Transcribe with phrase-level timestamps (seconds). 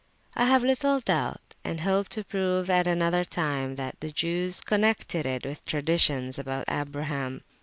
[0.35, 5.27] I have little doubt, and hope to prove at another time, that the Jews connected
[5.27, 7.43] it with traditions about Abraham.